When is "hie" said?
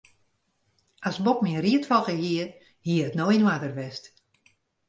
2.21-2.45, 2.85-3.03